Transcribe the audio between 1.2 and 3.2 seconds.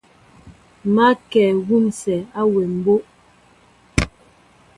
kɛ wusɛ awem mbóʼ.